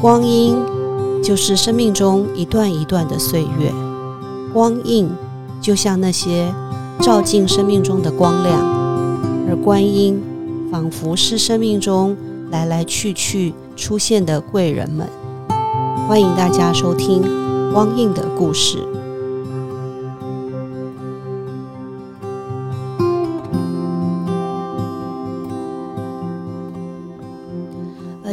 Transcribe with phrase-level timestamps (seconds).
[0.00, 0.56] 光阴
[1.22, 3.72] 就是生命中一段一段的岁月，
[4.52, 5.08] 光印
[5.60, 6.52] 就像那些
[7.00, 8.58] 照进生命中的光亮，
[9.48, 10.20] 而观音
[10.70, 12.16] 仿佛是生命中
[12.50, 15.08] 来来去去出现的贵人们。
[16.08, 17.22] 欢迎大家收听
[17.72, 18.91] 光印的故事。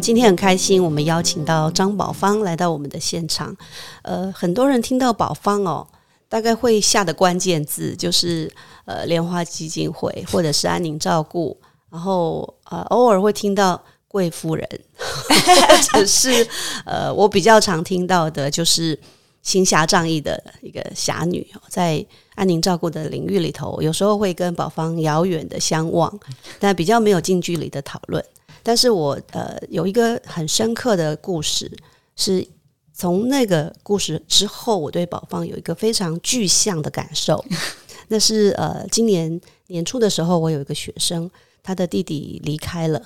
[0.10, 3.56] 今天很开心，我们邀请到张宝芳来到我们的现场。
[4.02, 5.86] 呃，很多人听到宝芳哦，
[6.28, 8.52] 大概会下的关键字就是
[8.86, 11.56] 呃莲花基金会或者是安宁照顾，
[11.92, 14.68] 然后呃偶尔会听到贵夫人，
[15.94, 16.48] 或者是
[16.88, 19.00] 呃我比较常听到的就是
[19.44, 22.04] 行侠仗义的一个侠女，在
[22.34, 26.12] 安宁照顾的领域里头，有时候会跟宝芳遥远的相望，
[26.58, 28.26] 但比较没有近距离的讨论。
[28.64, 31.72] 但是我呃有一个很深刻的故事，
[32.16, 32.46] 是
[32.94, 37.44] 从那个故事之后，我对宝芳有一个非常具象的感受。
[38.10, 41.30] 那是呃今年年初的时候，我有一个学生，
[41.62, 43.02] 他的弟弟离开了。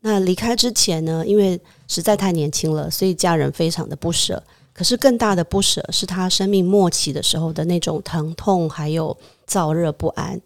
[0.00, 4.42] 那离开之前呢，因为实在太年轻了，所以家人非常的不舍。
[4.72, 9.16] 可是更大的不舍是他生命末期的时候的那种疼痛，还有
[9.48, 10.40] 燥热不安。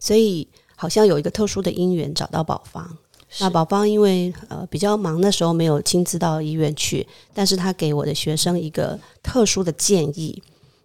[0.00, 2.96] 所以好像有一个特殊的因缘找到宝芳。
[3.40, 10.40] 那宝芳因为呃比较忙，的时候没有亲自到医院去，但是他给我的学生一个特殊的建议。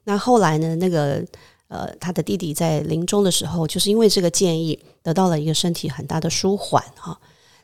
[0.06, 1.24] 那后来呢，那个
[1.68, 7.16] 呃他的弟弟在临终的时候，就是因为这个建议得到了一个身体很大的舒缓哈。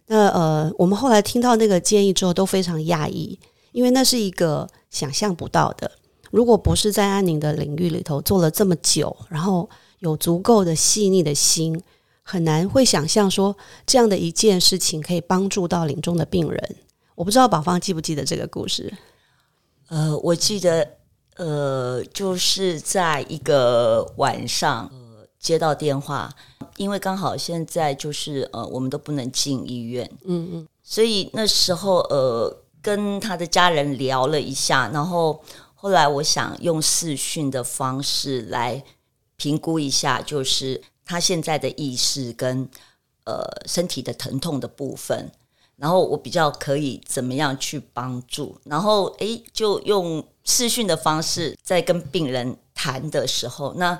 [0.06, 3.40] 那呃我们后来听到那个建议之后都非常讶异，
[3.72, 5.90] 因为那是一个想象不到的。
[6.30, 9.68] 如果不是在安宁的领域里头做了这么久，然后
[10.00, 11.82] 有足够的细腻的心。
[12.28, 16.76] 很难会想象说这样的一件事情可以帮助到临终的病人。
[17.14, 18.92] 我不知道宝芳记不记得这个故事？
[19.90, 20.98] 呃，我记得，
[21.36, 26.34] 呃，就是在一个晚上，呃，接到电话，
[26.78, 35.40] 因为刚好现在就是呃，我们都不能进医院，嗯嗯，所以那时候呃，跟他的家人聊了一下，然后
[35.76, 38.84] 后来我想用视讯的方式来
[39.36, 40.82] 评估一下，就是。
[41.06, 42.68] 他现在的意识跟
[43.26, 45.32] 呃身体的疼痛的部分，
[45.78, 48.58] 然后我比较可以怎么样去帮助？
[48.64, 54.00] 然后诶，就用视讯的方式在跟病人谈的时候，那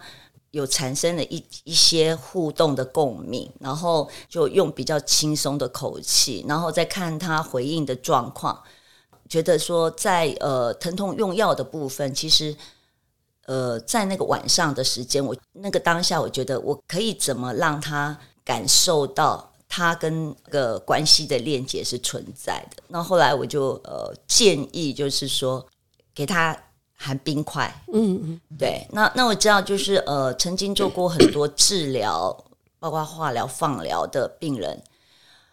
[0.50, 8.64] 有产生了一一些互动的共鸣，然后就用比较轻松的口气，然后再看他回应的状况，
[9.30, 12.56] 觉得说在呃疼痛用药的部分，其实。
[13.46, 22.82] 呃，在那个晚上的时间，我那个当下，我觉得我可以怎么让他感受到他跟个关系的链接是存在的。
[22.88, 25.64] 那后来我就呃建议，就是说
[26.14, 26.58] 给他
[26.96, 27.72] 含冰块。
[27.94, 28.88] 嗯嗯，对。
[28.92, 32.36] 那那我知道，就是呃曾经做过很多治疗，
[32.80, 34.82] 包括化疗、放疗的病人，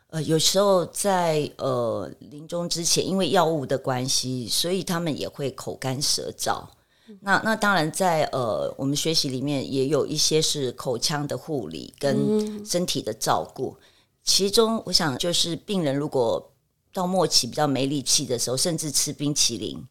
[0.09, 6.63] 呃有时候在呃临终之前，因为药物的关系，所以他们也会口干舌燥。
[7.21, 13.77] 那那当然，在呃，我们学习里面也有一些是口腔的护理跟身体的照顾。
[14.25, 16.53] 其中，我想就是病人如果
[16.93, 19.85] 到末期比较没力气的时候，甚至吃冰淇淋，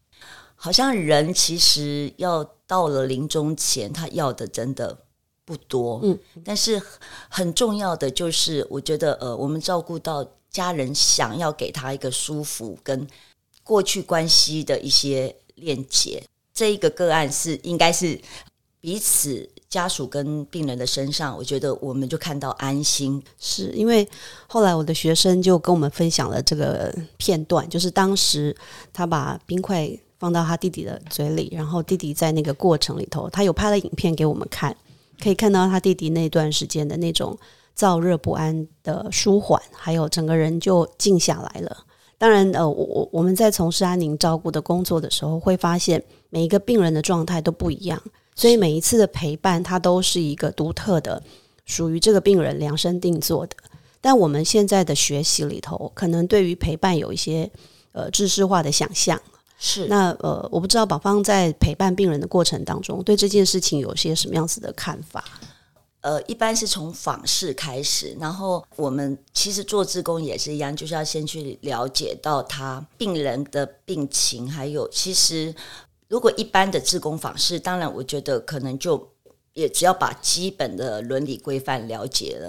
[0.55, 4.97] 好像人其实要到了临终前，他要的真的
[5.43, 5.99] 不多。
[6.03, 6.81] 嗯，但是
[7.29, 13.07] 很重要的就是，我觉得呃，我们照顾到家人想要给他一个舒服跟
[13.63, 16.23] 过去关系的一些链接。
[16.61, 18.21] 这一个个案是应该是
[18.79, 24.07] 彼此家属跟病人的身上，我觉得我们就看到安心，是因为
[24.45, 28.55] 后来我的学生就跟我们分享了这个片段，就是当时
[28.93, 29.89] 他把冰块
[30.19, 34.77] 放到他弟弟的嘴里，然后弟弟在那个过程里头，他有拍了影片给我们看，
[35.19, 37.35] 可以看到他弟弟那段时间的那种
[37.75, 41.75] 燥热不安的舒缓，还有整个人就静下来了。
[42.19, 46.03] 当然，呃，我我我们在从事安宁照顾的工作的时候，会发现。
[46.31, 48.01] 每一个病人的状态都不一样，
[48.35, 51.21] 所以每一次的陪伴，它都是一个独特的，
[51.65, 53.55] 属于这个病人量身定做的。
[53.99, 57.51] 但我们现在的学习里头，可能对于陪伴有一些
[57.91, 59.21] 呃知识化的想象。
[59.59, 65.23] 是那呃，我不知道宝芳在陪伴病人的过程当中，对这件事情有些什么样子的看法？
[65.99, 75.53] 呃，一般是从访视开始，然后我们其实做志工也是一样，就是要先去了解到他病人的病情，还有其实。
[76.11, 79.13] 如果一般的自工访视，当然我觉得可能就
[79.53, 82.47] 也只要把基本的伦理规范了解了，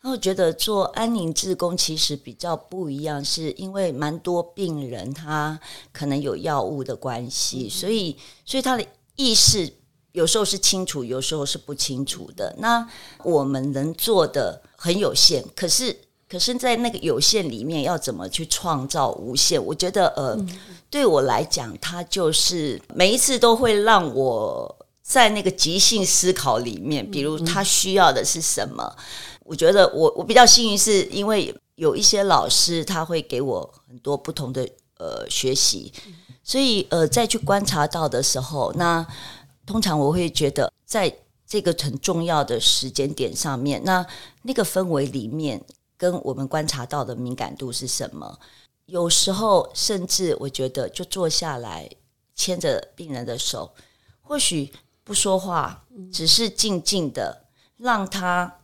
[0.00, 5.58] 然后觉得做安宁志工其实比较不一样，是因为蛮多病人他
[5.90, 8.16] 可能有药物的关系，所以
[8.46, 8.86] 所以他的
[9.16, 9.72] 意识
[10.12, 12.54] 有时候是清楚，有时候是不清楚的。
[12.58, 12.88] 那
[13.24, 15.96] 我们能做的很有限，可是
[16.30, 19.60] 可是在那个有限里面，要怎么去创造无限？
[19.62, 20.38] 我觉得呃，
[20.88, 28.94] 对我来讲，它就是每一次都会让我在那个即兴思考里面，比如他需要的是什么。
[29.42, 34.62] 我觉得我我比较幸运，是因为有一些老师他会给我很多不同的
[34.98, 35.92] 呃学习，
[36.44, 39.04] 所以呃再去观察到的时候，那
[39.66, 41.12] 通常我会觉得在
[41.44, 44.06] 这个很重要的时间点上面，那
[44.42, 45.60] 那个氛围里面
[46.00, 48.38] 跟我们观察到的敏感度是什么？
[48.86, 51.86] 有时候甚至我觉得就坐下来
[52.34, 53.74] 牵着病人的手，
[54.22, 54.72] 或许
[55.04, 57.44] 不说话，只是静静的
[57.76, 58.56] 让他。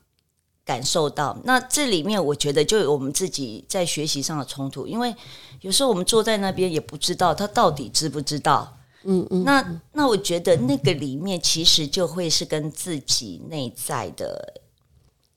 [0.66, 5.14] 感受到，那这里面我觉得就有我们自己在学习上的冲突，因为
[5.60, 14.60] 有时候我们坐在那边也不知道他到底知不知道，嗯嗯，那那我觉得那个里面其实就会是跟自己内在的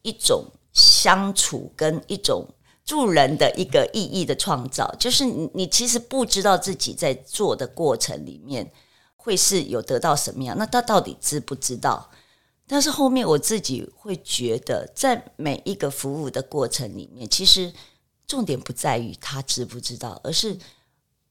[0.02, 0.46] 一种
[0.80, 2.48] 相处，跟一种
[2.86, 8.72] 助人的一个意义的创造，就是你你其实不知道自己在做的过程里面
[9.18, 12.10] 会是有得到什么样，那他到底知不知道？
[12.66, 17.74] 但是后面我自己会觉得，在每一个服务的过程里面，其实
[18.26, 20.58] 重点不在于他知不知道，而是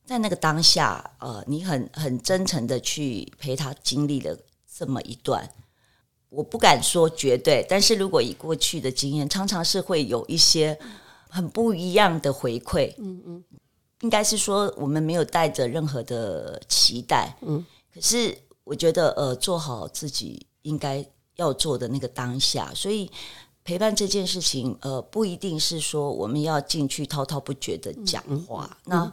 [0.04, 4.36] 在那个当下，呃，你很很真诚的去陪他经历了
[4.76, 5.48] 这么一段。
[6.28, 10.78] 我不敢说绝对，但是如果以过去的经验，常常是会有一些
[11.28, 12.94] 很不一样的回馈。
[12.98, 13.44] 嗯嗯，
[14.00, 17.36] 应该是说我们没有带着任何的期待。
[17.42, 17.64] 嗯，
[17.94, 21.04] 可是我觉得，呃，做好自己应该。
[21.38, 23.08] 要做的那个当下，所以
[23.62, 28.76] 陪伴这件事情，呃，不一定是说我们要进去滔滔不绝的讲话。
[28.84, 29.12] 那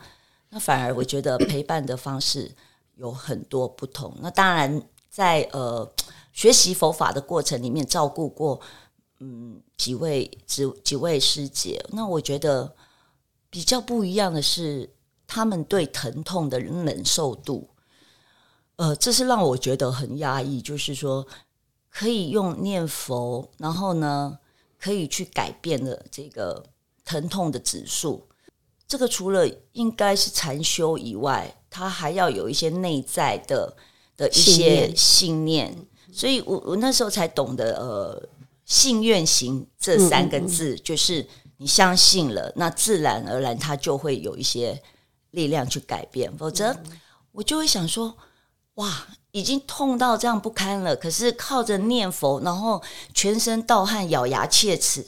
[0.49, 2.51] 那反而我觉得陪伴的方式
[2.95, 4.11] 有很多不同。
[4.21, 5.87] 那当然，在呃
[6.35, 8.61] 学习佛法的过程里面，照顾过
[9.19, 11.83] 嗯几位几几位师姐。
[11.89, 12.75] 那我觉得
[13.49, 14.93] 比较不一样的是，
[15.25, 17.71] 他们对疼痛的忍受度，
[18.75, 20.61] 呃，这是让我觉得很压抑。
[20.61, 21.25] 就是说。
[21.97, 24.37] 可以用念佛，然后呢，
[24.77, 26.61] 可以去改变的这个
[27.05, 28.27] 疼痛的指数。
[28.85, 33.77] 这个除了应该是禅修以外，它还要有一些内在的
[34.17, 35.87] 的一些信念。
[36.15, 38.29] 所以我我那时候才懂得，呃，
[38.65, 41.27] 信愿行这三个字，就是
[41.57, 44.81] 你相信了，那自然而然它就会有一些
[45.31, 46.35] 力量去改变。
[46.37, 46.75] 否则，
[47.33, 48.15] 我就会想说，
[48.75, 49.07] 哇。
[49.35, 52.81] 已经痛到这样不堪了，可是靠着念佛，然后
[53.13, 55.05] 全身盗汗、咬牙切齿。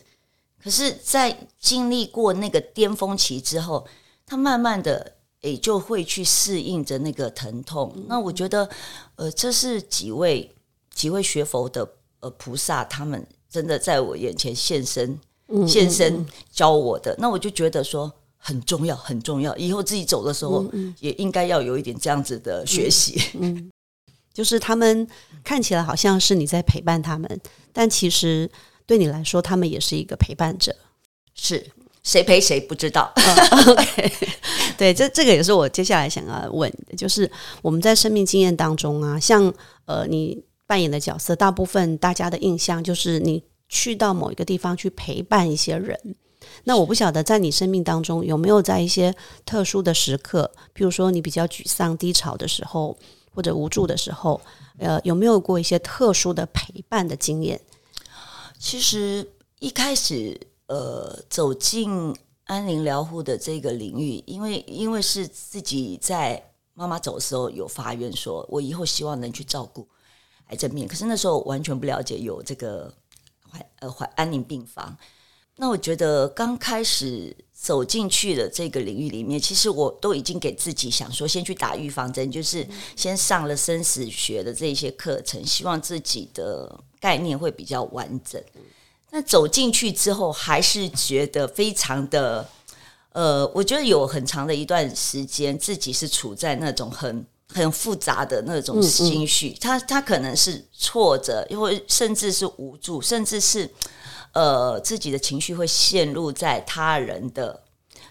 [0.62, 3.88] 可是，在经历过那个巅峰期之后，
[4.25, 7.95] 他慢慢的也就会去适应着那个疼痛。
[8.09, 8.69] 那我觉得，
[9.15, 10.54] 呃，这是几位
[10.97, 11.88] 几位学佛的
[12.21, 15.19] 呃菩萨，他们真的在我眼前现身
[15.67, 17.15] 现身教我的。
[17.19, 19.55] 那我就觉得说很重要，很重要。
[19.57, 20.65] 以后自己走的时候，
[20.99, 23.21] 也应该要有一点这样子的学习。
[23.39, 23.69] 嗯
[24.33, 25.07] 就是他们
[25.44, 27.41] 看起来好像是你在陪伴他们，
[27.71, 28.49] 但其实
[28.85, 30.75] 对你来说，他们也是一个陪伴者。
[31.35, 31.63] 是
[32.03, 33.11] 谁陪谁不知道？
[33.68, 34.11] OK，
[34.77, 37.30] 对，这这个也是我接下来想要问的，就是
[37.61, 39.54] 我们在生命经验当中啊，像
[39.85, 46.00] 呃，你扮演的角色，大部分大家的印象就是你去到某一个地方去陪伴一些人。
[46.66, 52.95] 那我不晓得在你生命当中有没有在一些特殊的时刻，譬如说你比较沮丧低潮的时候。
[53.38, 54.42] 或者无助的时候，
[54.80, 57.62] 呃，有没有过一些特殊的陪伴的经验？
[58.57, 69.88] 其实一开始，呃，走进安宁疗护的这个领域，因为因为是自己在妈妈走的时候有发愿，说我以后希望能去照顾
[70.47, 72.94] 癌症病，可是那时候完全不了解有这个
[73.51, 74.97] 怀呃怀安宁病房。
[75.56, 77.35] 那我觉得刚开始。
[77.59, 88.39] 走进去的这个领域里面，其实我都已经给自己想说，先去打预防针，就是先上了生死学的这些课程，希望自己的概念会比较完整。
[89.09, 92.47] 那走进去之后，还是觉得非常的，
[93.13, 97.25] 呃，我觉得有很长的一段时间，自己是处在那种很
[97.57, 103.69] 很复杂的那种心绪，他他可能是挫折，因为甚至是无助，甚至是。
[104.33, 107.59] 呃，自己的情绪会陷入在他人的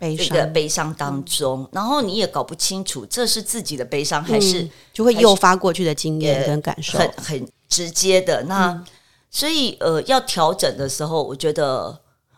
[0.01, 8.43] 这个悲伤当中，然后你也搞不清楚这是自己的悲伤还是就会诱发过去的经验跟感受，很很直接的。
[8.45, 8.85] 那
[9.31, 11.97] 所以呃，要调整的时候，我觉得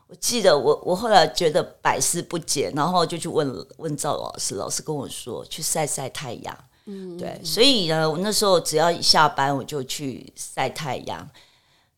[0.09, 6.59] 我记得我我后来觉得百思不解，然后就去问问赵老师，老师跟我说去晒晒太阳。
[6.89, 11.29] 嗯，对，所以呢，我那时候只要一下班我就去晒太阳。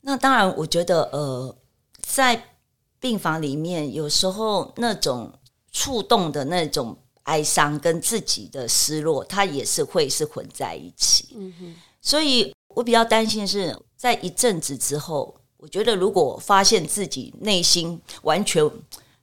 [0.03, 1.57] 那当然，我觉得呃，
[2.03, 2.57] 在
[2.99, 5.33] 病房里面有时候那种
[5.73, 11.29] 触动的那种哀伤跟自己的失落，它也是会是混在一起。
[11.37, 15.35] 嗯哼，所以我比较担心是在一阵子之后。
[15.63, 18.65] 我觉得，如果发现自己内心完全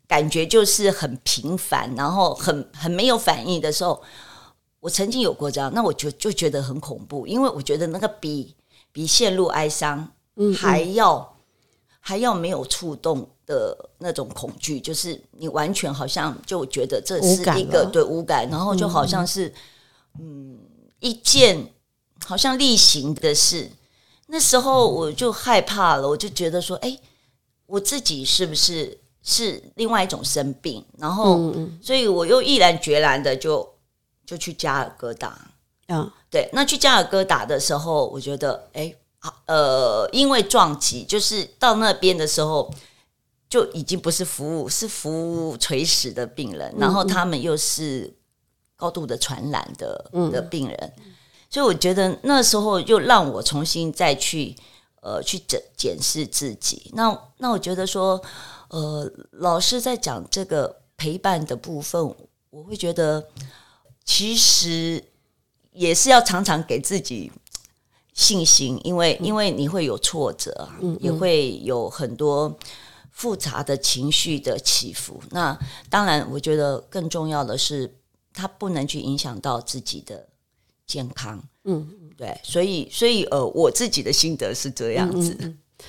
[0.08, 4.00] 感觉就是很平凡，然后很很没有反应的时候，
[4.88, 8.56] 我曾经有过这样，那我就就觉得很恐怖，因为我觉得那个比
[8.94, 10.10] 比陷入哀伤
[10.56, 11.38] 还要
[12.00, 19.54] 还要没有触动的那种恐惧，就是你完全好像就觉得这是一个对无感，然后就好像是
[20.22, 20.58] 嗯
[21.02, 21.74] 一件
[22.26, 23.70] 好像例行的事。
[24.28, 26.98] 那时候我就害怕了，我就觉得说，哎，
[27.66, 30.86] 我自己是不是是另外一种生病？
[30.98, 33.68] 然后，所以我又毅然决然的就
[34.28, 35.40] 就去加尔各答。
[35.88, 36.50] 嗯，对。
[36.52, 38.94] 那去加尔各答的时候，我觉得，哎，
[39.46, 42.70] 呃，因为撞击，就是到那边的时候
[43.50, 48.14] 就已经不是服务，是服务垂死的病人，然后他们又是
[48.76, 50.94] 高度的传染的的病人。
[51.50, 54.54] 所以我觉得那时候又让我重新再去
[55.02, 56.92] 呃去检检视自己。
[56.94, 58.22] 那那我觉得说，
[58.68, 62.14] 呃，老师在讲这个陪伴的部分，
[62.50, 63.26] 我会觉得
[64.08, 65.04] 其实
[65.72, 67.32] 也是要常常给自己
[68.14, 70.68] 信心，因为因为你会有挫折，
[71.00, 72.58] 也会有很多
[73.12, 75.22] 复杂的情绪的起伏。
[75.30, 75.56] 那
[75.92, 77.94] 当然，我觉得更重要的是，
[78.34, 80.30] 它不能去影响到自己的。
[80.88, 81.86] 健康，嗯，
[82.18, 85.36] 对，所以，所以，呃，我自己的心得是这样子，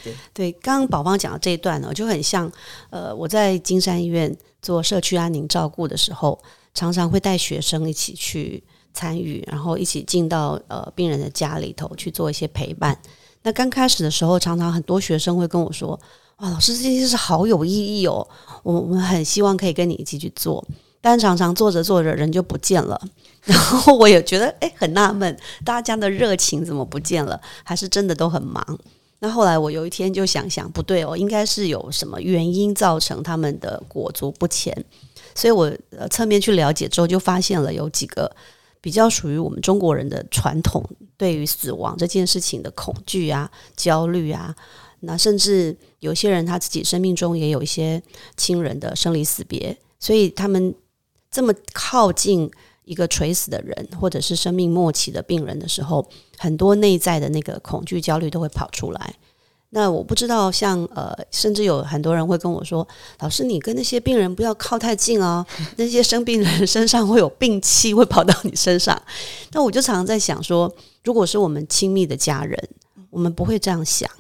[0.03, 0.51] 对，对。
[0.55, 2.51] 刚刚宝芳讲的这一段呢，就很像，
[2.91, 6.37] 呃，我在金山医院做社区安宁照顾的时候，
[6.75, 12.99] 常常会带学生一起去参与，然后一起进到呃病人的家里头去做一些陪伴。
[13.43, 15.99] 那刚开始的时候，常常很多学生会跟我说
[16.39, 18.27] ：“哇，老师，这件事好有意义哦，
[18.63, 20.65] 我我们很希望可以跟你一起去做。”
[21.01, 23.01] 但常常做着做着人就不见了。
[23.45, 27.41] 然后我也觉得哎很纳闷，大家的热情怎么不见了？
[27.63, 28.79] 还是真的都很忙？
[29.21, 34.85] 那后来我有一天就想想，不对哦，应该是有什么原因造成他们的裹足不前。
[35.39, 38.31] 所以我呃侧面去了解之后，就发现了有几个
[38.81, 40.85] 比较属于我们中国人的传统，
[41.17, 44.55] 对于死亡这件事情的恐惧啊、焦虑啊，
[45.01, 48.03] 那甚至有些人他自己生命中也有一些
[48.37, 50.75] 亲人的生离死别，所以他们
[51.31, 52.51] 这么靠近。
[52.89, 59.15] 一个垂死的人，或者是生命末期的病人的时候，很多内在的那个恐惧、焦虑都会跑出来。
[59.71, 62.87] 那我不知道，像呃，甚至有很多人会跟我说
[63.21, 65.45] ：“老师，你跟那些病人不要靠太近哦，
[65.77, 69.01] 那些生病人身上会有病气会跑到你身上。”
[69.53, 72.59] 那我就常常在想说，如果是我们亲密的家人，
[73.11, 74.11] 我们不会这样想。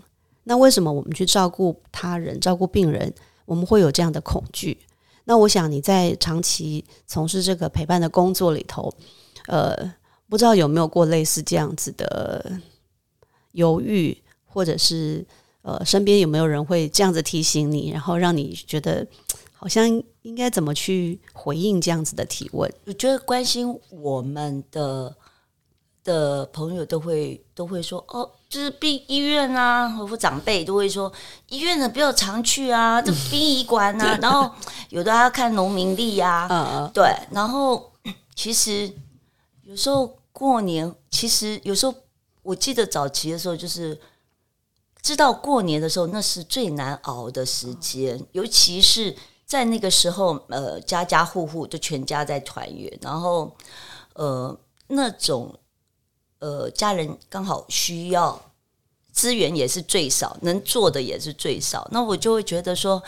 [0.44, 3.12] 那为什么我们去照顾他人、照顾病人，
[3.46, 4.78] 我们会有这样的恐惧？
[5.24, 8.92] 那我想你在长期从事这个陪伴的工作里头，
[9.46, 9.94] 呃，
[10.28, 12.60] 不知道有没有过类似这样子的
[13.52, 14.16] 犹豫，
[14.58, 15.24] 或者是
[15.62, 19.06] 呃，身边有没有人会这样子提醒你，然后让你觉得
[19.52, 19.88] 好像
[20.22, 22.68] 应该怎么去回应这样子的提问？
[22.86, 25.14] 我觉得关心我们的。
[26.04, 31.12] 的朋友都会都会说哦，就是病医院啊，或长辈都会说
[31.50, 34.50] 医院的不要常去啊，这殡仪馆啊， 然后
[34.88, 37.92] 有的还要看农民历呀，嗯嗯，对，然后
[38.34, 38.90] 其实
[39.64, 41.94] 有时候过年，其实有时候
[42.42, 44.00] 我记得早期的时候，就是
[45.08, 53.56] 知道过年的时候那是最难熬的时间，尤其是在那个时候，呃，家家户户就全家在团圆，然后
[54.12, 54.54] 呃
[54.88, 55.58] 那种。
[56.40, 58.40] 呃，家人刚好需要
[59.10, 61.88] 资源也是最少，能做的也是最少。
[61.90, 63.02] 那我就会觉得说，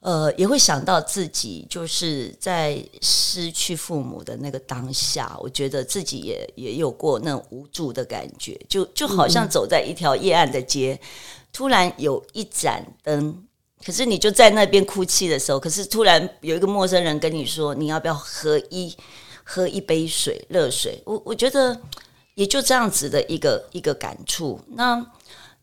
[0.00, 10.98] 呃，也会想到自己就是在失去父母的那个当下，我觉得自己也也有过那种无助的感觉，就就好像走在一条夜暗的街，
[11.52, 13.46] 突然有一盏灯，
[13.84, 18.96] 可是你就在那边哭泣的时候，可是突然有一个陌生人跟你说，你要不要喝一
[19.44, 21.02] 喝一杯水，热水？
[21.04, 21.80] 我我觉得。
[22.36, 24.58] 也就这样子的一个一个感触。
[24.68, 25.04] 那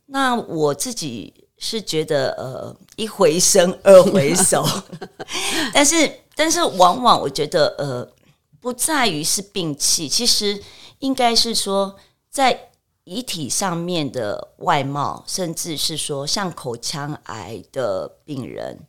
[0.08, 4.64] 那我自己是觉得，呃，一回生，二回熟。
[5.74, 8.08] 但是但是，往往我觉得，呃，
[8.60, 10.62] 不在于是病气，其实
[11.00, 11.96] 应该是说，
[12.30, 12.70] 在
[13.06, 18.80] 遗体上面的外貌，甚至是说像口腔癌的病人，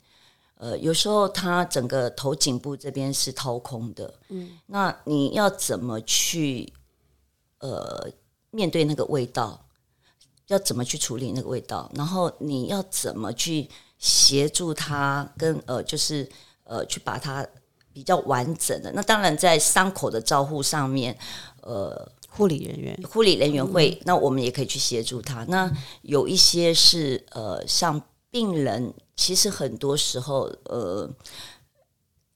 [0.57, 6.71] 呃，有时候他整个头颈部这边是掏空的，嗯，那你要怎么去
[7.61, 8.11] 呃
[8.51, 9.65] 面对那个味道？
[10.49, 11.91] 要怎么去处理那个味道？
[11.95, 16.29] 然后你要怎么去协助他跟呃，就是
[16.65, 17.47] 呃，去把它
[17.93, 18.93] 比较完整的？
[18.93, 21.17] 那当然在伤口的照护上面，
[21.63, 25.45] 呃，护理人员护理人员会，那我们也可以去协助他。
[25.49, 25.71] 那
[26.03, 28.01] 有一些是呃，像
[28.31, 31.11] 病人，其实很多时候呃，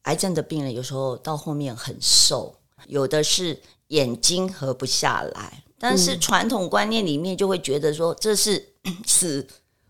[0.03, 5.65] 癌症的病人有时候到后面很瘦，有的是眼睛合不下来。
[5.83, 8.69] 但是传统观念里面就会觉得说这是
[9.05, 9.45] 死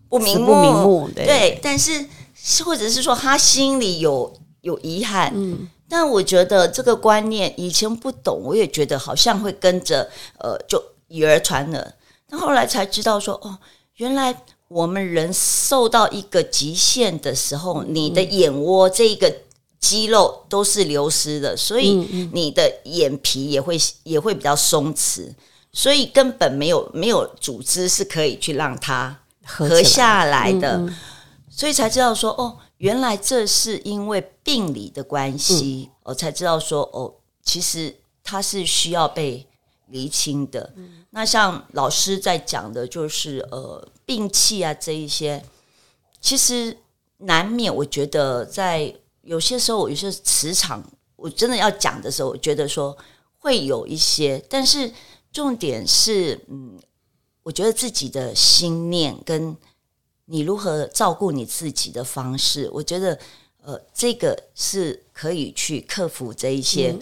[0.09, 1.59] 不瞑目，瞑目对。
[1.61, 2.03] 但是
[2.65, 5.69] 或者是说他心里有有遗憾，嗯。
[5.87, 10.09] 但我觉得这个观念以前不懂，我也觉得好像会跟着
[10.39, 11.93] 呃就以讹传讹。
[12.27, 13.59] 但后来才知道说哦，
[13.97, 14.35] 原来
[14.69, 19.31] 我们人受到一个极限的时候，你的眼窝这一个
[19.79, 21.91] 肌肉都是流失的，所以
[22.33, 25.29] 你的眼皮也会也会比较松弛。
[25.73, 30.87] 所以根本没有没有组织是可以去让它合下来的，
[31.49, 39.47] 所以才知道说哦，原来这是因为病理的关系，我才知道说哦，其实它是需要被
[39.87, 40.71] 厘清的。
[41.09, 45.43] 那像老师在讲的，就是呃病气啊这一些，
[46.21, 46.77] 其实
[47.17, 47.73] 难免。
[47.75, 50.83] 我觉得在有些时候，有些磁场，
[51.15, 52.95] 我真的要讲的时候，我觉得说
[53.39, 54.91] 会有一些，但是。
[55.33, 56.79] 重点是，嗯，
[57.41, 59.57] 我觉得自己的心念跟
[60.25, 63.19] 你如何照顾你自己的方式，我觉得，
[63.63, 66.95] 呃，这个是可以去克服这一些。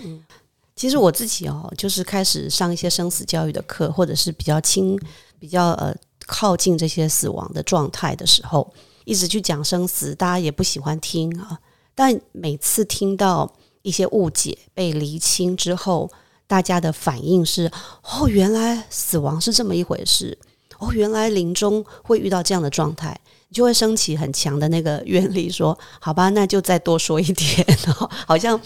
[0.75, 4.97] 其实我自己哦，就是开始上一些生死教育的课，或者是比较轻、
[5.37, 5.95] 比较呃
[6.25, 8.73] 靠近这些死亡的状态的时候，
[9.03, 11.59] 一直去讲生死，大家也不喜欢听啊。
[11.93, 16.09] 但每次听到一些误解被厘清之后，
[16.51, 17.71] 大家的反应是：
[18.03, 20.37] 哦，原来死亡是这么一回事。
[20.79, 27.65] 哦，原来临终会遇到这样的状态，你就会升起很强的那个愿力，说：好吧，那就再多说一点。
[28.27, 28.59] 好像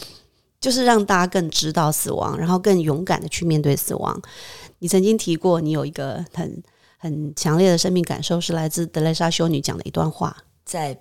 [0.59, 4.19] 就是让大家更知道死亡，然后更勇敢的去面对死亡。
[4.79, 6.63] 你曾经提过，你有一个很
[6.97, 10.97] 很强烈的生命感受，是来自德蕾莎修女讲的一段话：在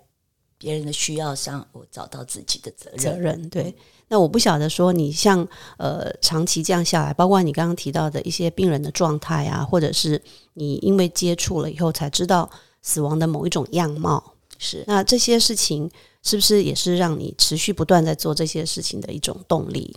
[0.59, 2.99] 别人的需要上，我找到自己的责任。
[2.99, 3.75] 责任对。
[4.09, 5.47] 那我不晓得说，你像
[5.79, 10.21] 呃长期这样下来，包括你刚刚提到的一些病人的状态啊，或者是
[10.53, 12.49] 你因为接触了以后才知道
[12.83, 15.90] 死亡的某一种样貌，是那这些事情
[16.23, 19.97] 是不是也是让你持续不断在做这些事情的一种动力？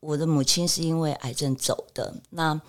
[0.00, 2.60] 我的母亲是因为癌症走的，那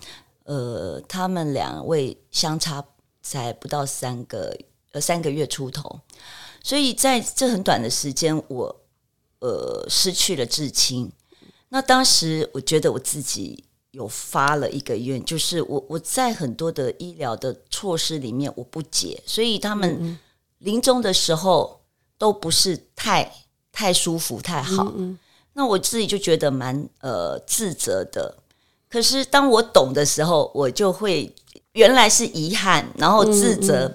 [0.44, 2.82] 呃，他们两位相差
[3.22, 4.56] 才不到三个
[4.92, 6.00] 呃三个月出头，
[6.62, 8.74] 所以在这很短的时间，我。
[9.40, 11.10] 呃，失去了至亲。
[11.70, 20.18] 那当时我觉得我自己有发了一个愿，就是我我在很多的医疗的措施里面我不解，所以他们
[20.58, 21.80] 临终的时候
[22.18, 23.32] 都不是太
[23.72, 24.94] 太舒服太好。
[25.54, 28.36] 那我自己就觉得蛮呃自责的。
[28.88, 31.34] 可是当我懂的时候，我就会
[31.72, 33.92] 原来是遗憾，然后自责。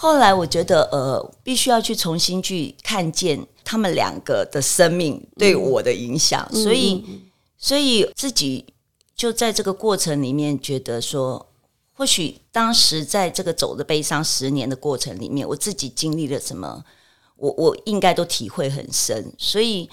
[0.00, 3.44] 后来我觉得呃，必须要去重新去看见。
[3.70, 7.04] 他们两个的生命对我的影响，所以，
[7.58, 8.64] 所以自己
[9.14, 11.46] 就在这个过程里面觉得说，
[11.92, 16.82] 或许当时在这个走的悲伤十年的过程里面，我自己经历了什么，
[17.36, 19.30] 我我应该都体会很深。
[19.36, 19.90] 所以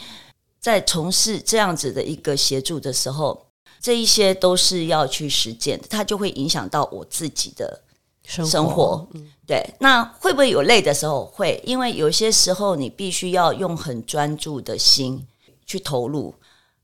[0.62, 3.46] 在从事这样子的一个协助的时候，
[3.82, 7.82] 这一些都是要去实践的，它就会影响到我自己的。
[8.28, 9.08] 生活，
[9.48, 11.26] 对，那会不会有累的时候？
[11.26, 15.28] 会，因为有些时候你必须要用很专注的心
[15.68, 16.34] 去投入。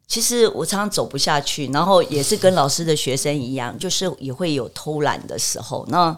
[0.07, 5.83] 其实我常常走不下去，然后也是跟老师的学生一样，就是也会有偷懒的时候。
[5.87, 6.15] 那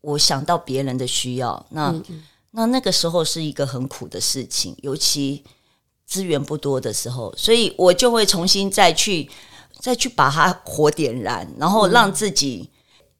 [0.00, 1.94] 我想到别人的需要，那
[2.52, 5.44] 那那个时候是一个很苦的事情，尤其
[6.06, 9.28] 资源不多的时候，所以我就会重新再去
[9.80, 12.70] 再去把它火点燃，然后让自己。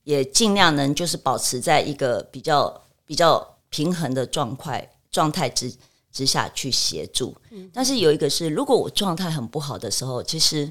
[0.06, 5.74] 也尽量能就是保持在一个比较比较平衡的状态状态之
[6.12, 7.34] 之下去协助，
[7.72, 10.70] 但是有一个是，如果我状态很不好的时候，其实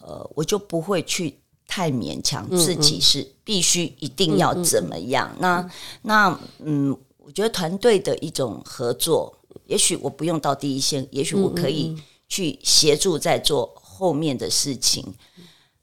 [0.00, 5.32] 呃我就不会去太勉强自己是必须一定要怎么样。
[5.38, 5.70] 那
[6.02, 9.32] 那嗯，我觉得团队的一种合作，
[9.66, 11.96] 也许我不用到第一线，也许我可以
[12.28, 15.14] 去协助在做后面的事情。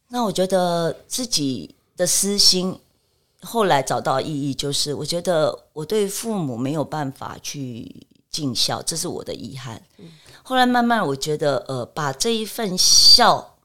[0.10, 2.78] 那我觉得自己的私心。
[3.42, 9.82] 后来找到意义，就是我觉得我对父母没有办法去尽孝，这是我的遗憾。
[10.44, 13.58] 后来慢慢我觉得，呃，把这一份孝，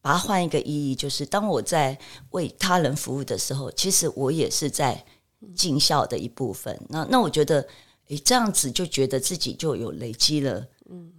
[0.00, 1.98] 把它换一个意义，就是当我在
[2.30, 5.04] 为他人服务的时候，其实我也是在
[5.54, 6.80] 尽孝的一部分。
[6.88, 7.68] 那那我觉得，
[8.08, 11.12] 诶，这样子就觉得自己就有累积了，嗯，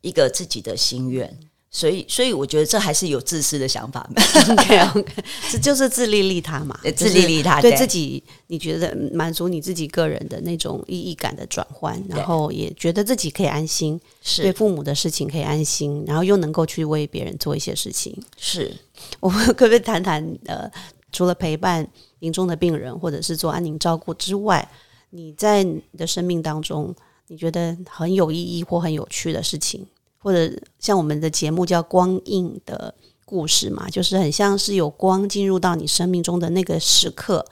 [0.00, 1.40] 一个自己的心愿。
[1.76, 4.08] 所以，所以我觉得这还是有自私的想法。
[4.50, 5.12] OK OK，
[5.52, 18.16] 这就是自利利他嘛，自利利他，对自己你觉得满足你自己个人的那种意义感的转换，然后也觉得自己可以安心，是对父母的事情可以安心，然后又能够去为别人做一些事情。
[18.38, 18.74] 是
[19.20, 20.26] 我们可不可以谈谈？
[20.46, 20.70] 呃，
[21.12, 21.86] 除了陪伴
[22.20, 24.66] 临终的病人，或者是做安宁照顾之外，
[25.10, 26.94] 你在你的生命当中，
[27.28, 29.86] 你觉得很有意义或很有趣的事情？
[30.18, 37.44] 或者像我们的节目叫“光印”的故事嘛，就是很像是有光进入到你生命中的那个时刻。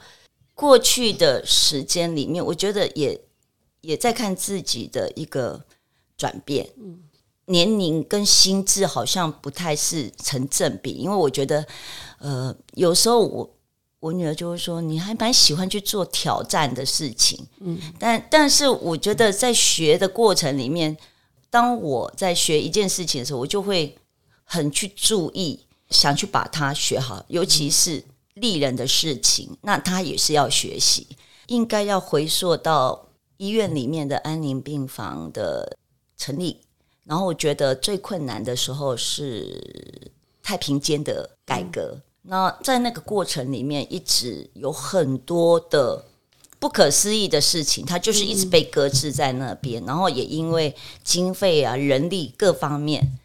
[0.54, 3.20] 过去的时间里面，我觉得也
[3.80, 5.64] 也在看自己的一个
[6.16, 6.68] 转变。
[6.78, 7.00] 嗯，
[7.46, 11.66] 年龄跟心智好像不太是成正比，因为我觉得，
[12.18, 13.50] 呃，有时候我
[13.98, 17.44] 我女儿就会说，你还蛮喜欢去做挑战的事情。
[17.60, 20.96] 嗯，但但是我觉得在学的过程里面。
[21.54, 23.96] 当我在学一件事情的时候，我就会
[24.42, 27.24] 很去注意，想去把它学好。
[27.28, 28.02] 尤其是
[28.34, 31.06] 利人的事情，那他也是要学习。
[31.46, 35.76] 应该要回溯到医院里面的安宁病房的
[36.16, 36.60] 成立，
[37.04, 40.10] 然后我觉得最困难的时候是
[40.42, 41.96] 太平间的改革。
[42.22, 46.04] 那在那个过程里面，一直有很多的。
[46.64, 53.18] 不可思议的事情，它就是一直被搁置在那边，然后也因为经费啊、人力各方面，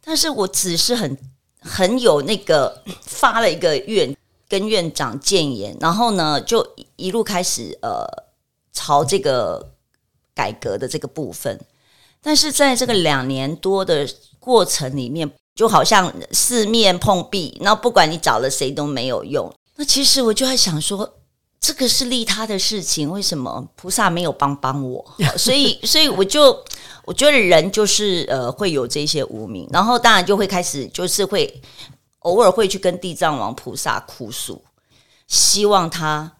[0.00, 1.18] 但是我只是很
[1.60, 4.16] 很有那个发了一个愿，
[4.48, 8.06] 跟院长建言，然后呢，就一路开始呃
[8.72, 9.72] 朝这个
[10.32, 11.60] 改革的这个部分，
[12.22, 19.52] 但是在这个两年多的过程里面，就好像四面碰壁，那不管你找了谁都没有用。
[19.74, 21.16] 那其实我就在想说。
[21.66, 25.02] 这个是利他的事情，为什么菩萨没有帮帮我？
[25.38, 26.62] 所以，所以我就
[27.06, 31.62] 我觉得人就是呃会有这些无名，然后当然就会开始就是会
[32.18, 34.62] 偶尔会去跟地藏王菩萨哭诉，
[35.26, 36.30] 希望他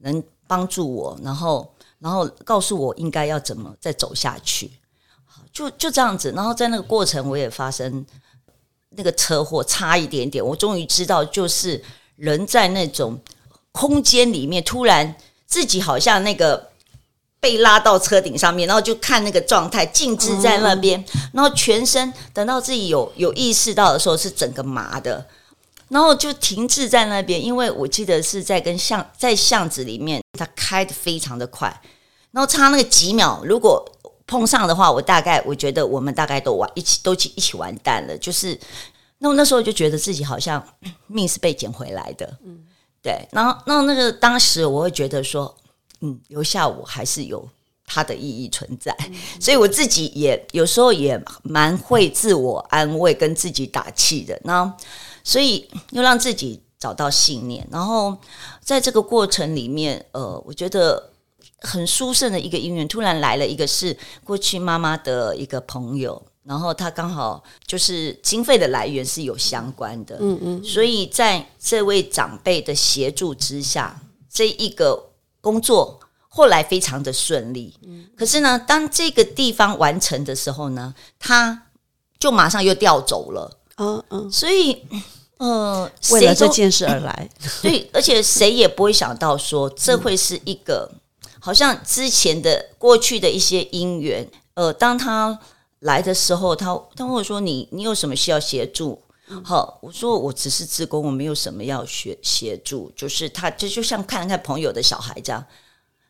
[0.00, 4.70] 能帮助我，然后然后告诉我应该要怎么再走下去。
[5.50, 8.04] 就就这样子，然后在那个过程我也发生
[8.90, 11.82] 那个车祸，差一点点，我终于知道就是
[12.16, 13.18] 人在那种。
[13.74, 16.70] 空间里面突然自己好像那个
[17.40, 25.26] 被拉到车顶上面，然后就看那个状态静置在那边，然后全身等到自己有有意识到的时候是整个麻的，
[25.88, 27.44] 然后就停滞在那边。
[27.44, 31.68] 因为我记得是在跟巷在巷子里面，它开的非常的快，
[32.30, 33.84] 然后差那个几秒，如果
[34.26, 38.16] 碰上的话，我大概我觉得我们大概都完一起都一起一起完蛋了。
[38.16, 38.58] 就是
[39.18, 40.64] 那我那时候就觉得自己好像
[41.08, 42.64] 命是被捡回来的，嗯。
[43.04, 45.54] 对，然后那那个当时我会觉得说，
[46.00, 47.46] 嗯，留下我还是有
[47.84, 48.96] 它的意义存在，
[49.38, 54.40] 所以我自己也有时候也蛮会自我安慰跟自己打气的。
[54.44, 54.74] 那
[55.22, 58.16] 所以又让自己找到信念，然后
[58.62, 61.10] 在这个过程里面，呃，我觉得
[61.60, 66.22] 很殊胜的一个姻缘，突然来了一个是过去妈妈的一个朋友。
[66.46, 73.98] 然后他刚好就是经费的来源是有相关的，嗯嗯，所以在这位长辈的协助之下，
[74.30, 77.74] 这一个工作后来非常的顺利。
[77.86, 81.62] 嗯，可是呢，当这个地方完成的时候呢，他
[82.18, 83.58] 就马上又调走了。
[83.76, 84.84] 嗯嗯，所以
[85.38, 87.30] 呃， 为了这件事而来，
[87.62, 90.92] 对，而且谁也不会想到说这会是一个
[91.40, 94.28] 好像之前的过去的一些因缘。
[94.52, 95.40] 呃，当他。
[95.84, 96.66] 来的时候，他
[96.96, 98.98] 他问我说：“你你有什么需要协助？”
[99.44, 105.44] 好，我说：“我只是自工，我没有什么要学协助。”就是他这就像看看朋友的小孩这样。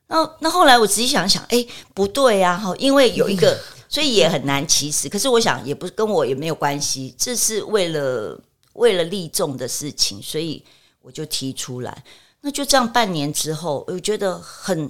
[0.07, 2.57] 那那后来我仔细想想，哎，不对呀！
[2.57, 3.59] 哈，因为有一个，
[3.89, 5.09] 所以也很难其实。
[5.09, 8.41] 可是我想，也不跟我也没有关系，这是为了
[8.75, 10.63] 为了利众的事情，所以
[11.01, 12.05] 我就提出来。
[12.43, 14.89] 那就这样，半年之后，我觉得很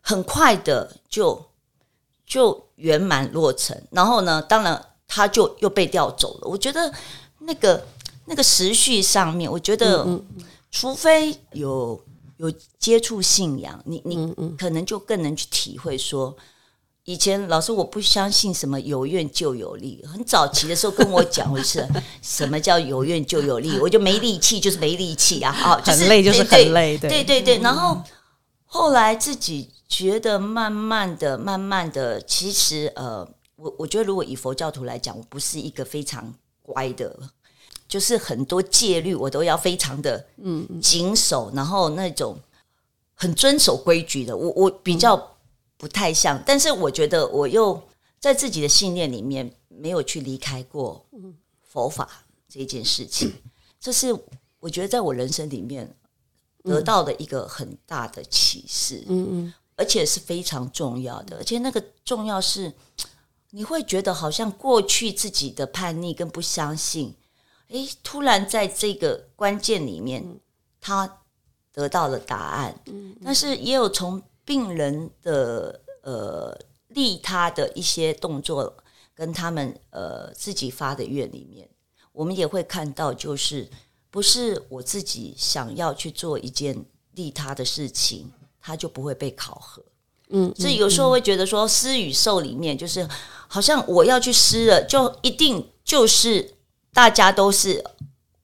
[0.00, 1.40] 很快的就。
[2.26, 6.48] 就圆满落成，然后呢，当然他就又被调走了。
[6.48, 6.92] 我觉得
[7.40, 7.86] 那个
[8.26, 10.06] 那个时序上面，我觉得，
[10.70, 12.02] 除非有
[12.38, 16.34] 有接触信仰，你你可能就更能去体会说，
[17.04, 21.86] 以前老师我不相信什么有怨就有力，很早期的时候跟我讲一次，
[22.22, 27.22] 什么叫有怨就有力，我就没力气，就是没力气啊，啊，很累就是很累，对。
[27.22, 28.02] 对对，然后。
[28.74, 37.16] 后来自己觉得慢慢的、慢慢的，其实呃，我我觉得如果以佛教徒来讲，我不是一个非常乖的，
[37.86, 42.36] 就是很多戒律我都要非常的嗯谨守，然后那种
[43.14, 45.36] 很遵守规矩的，我我比较
[45.76, 47.80] 不太像，但是我觉得我又
[48.18, 51.06] 在自己的信念里面没有去离开过
[51.62, 53.32] 佛法这件事情，
[53.78, 54.12] 这是
[54.58, 55.94] 我觉得在我人生里面。
[56.64, 62.72] 得到的一个很大的启示，嗯嗯，而且是非常重要的，而且那个重要是，
[63.50, 67.14] 你会觉得好像过去自己的叛逆跟不相信，
[67.68, 70.40] 诶，突然在这个关键里面，
[70.80, 71.20] 他
[71.70, 78.74] 得到了答案，嗯，但是也有从病人的呃利他的一些动作
[79.14, 81.68] 跟他们呃自己发的愿里面，
[82.12, 83.68] 我们也会看到就是。
[84.14, 86.84] 不是我自己想要去做一件
[87.16, 89.82] 利他的事情，他就不会被考核。
[90.28, 93.08] 嗯，所以有时候会觉得说施与受里面，就是
[93.48, 96.54] 好像我要去施了，就一定就是
[96.92, 97.84] 大家都是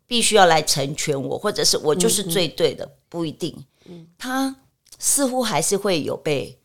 [0.08, 3.64] 必须要来成全我，或者是我就是最对的，不一定。
[3.84, 4.56] 嗯，他
[4.98, 6.58] 似乎还是会有被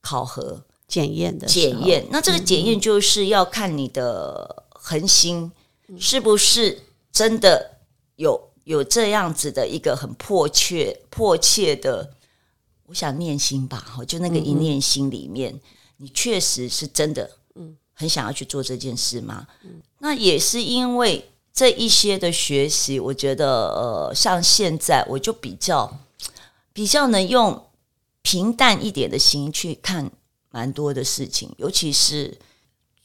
[0.00, 2.06] 考核检验的检验。
[2.12, 5.50] 那这个检验就是要看你的恒心
[5.98, 7.72] 是不是真的。
[8.16, 12.12] 有有这样子的一个很迫切迫切的，
[12.86, 15.58] 我想念心吧，哈，就那个一念心里面，
[15.98, 19.46] 你确实是真的，嗯，很想要去做这件事吗？
[19.62, 25.98] 嗯，那也是因为这一些的学习，我觉得，呃，像现在我就比较
[26.72, 27.66] 比较能用
[28.22, 30.10] 平淡一点的心去看
[30.50, 32.38] 蛮多的事情，尤其是。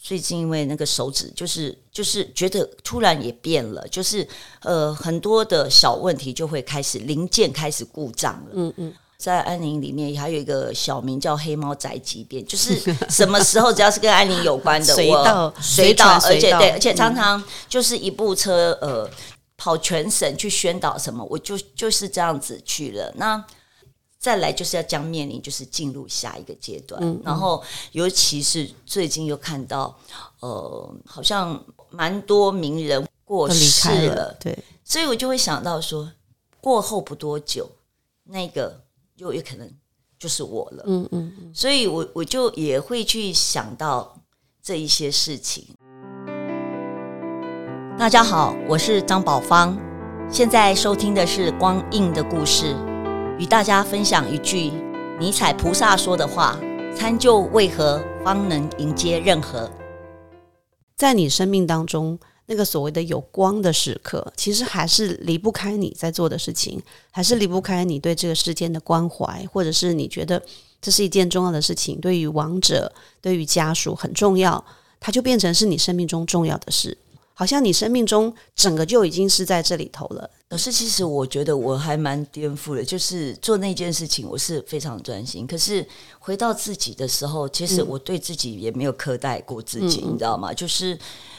[0.04, 4.28] 最近因为那个手指，就是就是觉得突然也变了，就是
[4.64, 8.50] 呃很多的小问题就会开始零件开始故障了。
[8.54, 12.76] 嗯嗯，在安宁里面还有一个小名叫黑猫宅急便，就是
[13.10, 19.08] 什么时候只要是跟安宁有关的，随到随到，而且对，而且常常就是一部车呃
[19.56, 23.14] 跑全省去宣导什么，我就就是这样子去了。
[23.18, 23.46] 那。
[24.22, 29.98] 再来就是要将面临就是进入下一个阶段，然后尤其是最近又看到，
[30.42, 34.56] 呃，好像蛮多名人过世了，对，
[34.86, 36.08] 所以我就会想到说，
[36.62, 37.68] 过后不多久，
[38.26, 38.84] 那个
[39.16, 39.68] 又有可能
[40.20, 44.16] 就是我了，嗯嗯嗯，所以我我就也会去想到
[44.62, 45.66] 这一些事情。
[47.98, 49.76] 大家好，我是张宝芳，
[50.30, 52.76] 现在收听的是光印的故事。
[53.42, 54.72] 与大家分享一句
[55.20, 56.60] 尼采菩萨说的话
[56.96, 59.68] ：“参就为何，方能迎接任何。”
[60.96, 70.40] 在你生命当中，那个所谓的有光的时刻，其实还是离不开你在做的事情，还是离不开你对这个世间的关怀，或者是你觉得
[70.80, 74.64] 这是一件重要的事情，对于亡者、对于家属很重要，
[75.00, 76.96] 它就变成是你生命中重要的事。
[77.42, 80.30] 好像你生命中整个就已经是在这里头了。
[80.48, 85.48] 可是其实我觉得我还蛮颠覆的，就是做那件事情我是非常专心。
[85.48, 85.84] 可是
[86.20, 90.54] 回到自己的时候，其实我对自己也没有苛待过自己，你知道吗？
[90.54, 90.96] 就是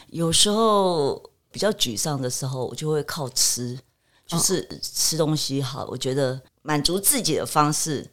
[0.08, 3.78] 有时候比较沮丧的时候，我就会靠吃，
[4.26, 5.86] 就是吃东西好。
[5.88, 8.04] 我觉得满足自己的方式，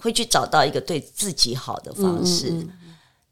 [0.00, 2.66] 会去找到一个对自己好的方式。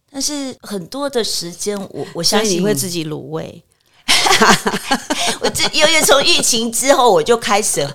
[0.08, 3.60] 但是很多的时间，我我相信你会自己卤味。
[5.40, 7.88] 我这因为从疫情之后，我就开始，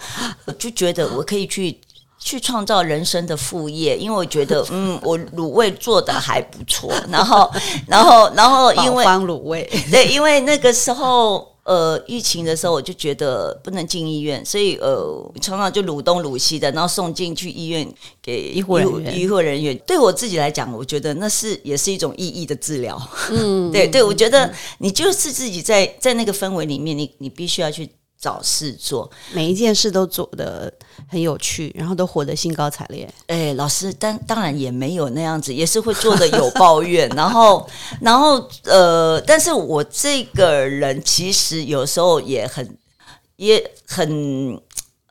[0.45, 1.79] 我就觉得我可以去
[2.19, 7.51] 去创造人生的副业，因为我觉得，嗯，我卤味做的还不错，然后，
[7.87, 11.48] 然后，然后，因为方卤味，对，因为那个时候。
[11.69, 17.88] 呃，疫情的时候我就觉得不能进医院，所以呃，常常就鲁东鲁西的，然后送进去医院
[18.23, 19.19] 给医护人员。
[19.19, 22.99] 医护人员对我自己来讲，我觉得那是也是一种意义的治疗。
[23.29, 27.88] 嗯，对对，我觉得你就是自己在在那个氛围里面，你你必须要去。
[28.19, 30.71] 找事做，每一件事都做的
[31.08, 33.10] 很有趣，然后都活得兴高采烈。
[33.27, 37.65] 哎，老师，当当然也没有那样子，也是会做的有抱怨， 然后，
[38.01, 42.77] 然后，呃，但是我这个人其实有时候也很，
[43.38, 44.62] 也很，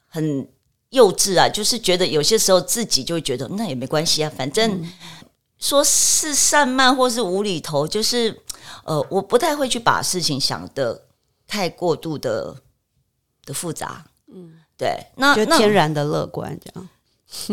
[0.06, 0.46] 很
[0.90, 4.86] 幼稚啊，就是觉得有些时候自己就会觉得那也没关系啊，反正
[5.58, 8.42] 说是散漫或是无厘头，就是，
[8.84, 11.04] 呃，我不太会去把事情想的
[11.46, 12.54] 太过度的。
[13.48, 16.88] 的复杂，嗯，对，那就天然的乐观这样。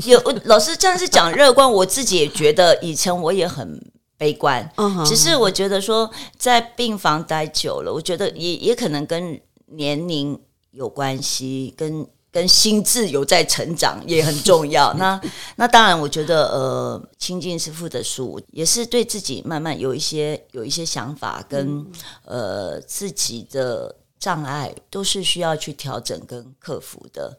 [0.06, 3.82] 有 老师这样是讲乐观，我自己也觉得以前我也很
[4.18, 10.38] 悲观，嗯，只是我觉得说在病房待久了，我觉得也也可能跟年龄
[10.72, 14.94] 有关系，跟跟心智有在成长也很重要。
[15.00, 15.20] 那
[15.56, 21.86] 那当然，我觉得呃，亲近师傅的书也是对自己慢慢有一些有一些想法，跟
[22.26, 27.38] 呃自己的障碍都是需要去调整跟克服的。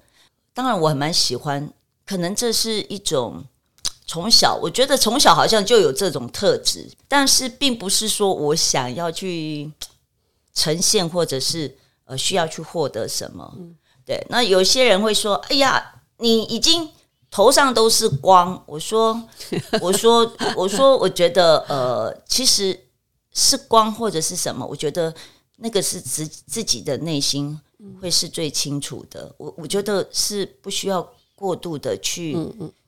[0.52, 1.70] 当然，我还蛮喜欢，
[2.04, 3.44] 可能这是一种。
[4.08, 9.68] 从小，我觉得从小好像就有这种特质，但是并不是说我想要去
[10.54, 13.52] 呈现，或者是呃需要去获得什么。
[14.04, 16.88] 对，那有些人会说：“哎呀，你已经
[17.32, 19.20] 头上都是光。”我说：
[19.82, 22.86] “我说，我说，我觉得呃，其实
[23.32, 24.64] 是光或者是什么？
[24.64, 25.12] 我觉得
[25.56, 27.60] 那个是自自己的内心
[28.00, 29.34] 会是最清楚的。
[29.36, 32.36] 我我觉得是不需要过度的去。”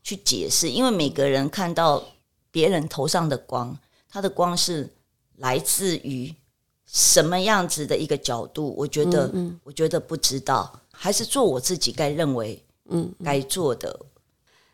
[0.01, 2.03] 去解释，因为每个人看到
[2.51, 3.79] 别人头上的光，
[4.09, 4.89] 他的光是
[5.37, 6.35] 来自于
[6.87, 8.75] 什么样子的一个角度？
[8.75, 9.31] 我觉得，
[9.63, 14.01] 我觉得不知道，还是做我自己该认为嗯该做的。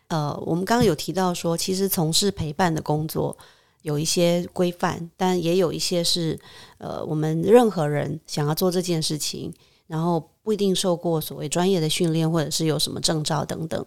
[0.07, 3.37] 呃，我们刚刚有提到说，其实从事陪伴的工作
[3.85, 6.41] 有一些规范，但也有一些是
[6.79, 9.53] 呃，我们任何人想要做这件事情，
[9.87, 13.85] 然后不一定受过所谓专业的训练，或者是有什么证照等等。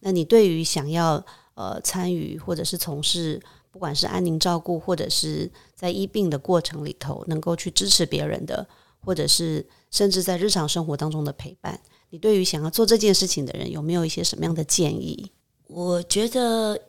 [0.00, 1.22] 那你对于想要
[1.56, 3.38] 呃参与或者是从事，
[3.70, 8.66] 不管是安宁照顾，或者是在医病的过程里头，能够去支持别人的，
[9.00, 11.78] 或者是甚至在日常生活当中的陪伴，
[12.08, 15.30] 你对于想要做这件事情的人，有没有一些什么样的建议？
[15.66, 16.80] 我觉得，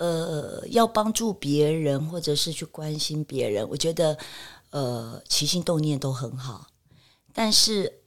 [0.00, 4.18] 呃，要帮助别人或者是去关心别人，我觉得，
[4.70, 6.66] 呃，起心动念都很好，
[7.32, 8.00] 但是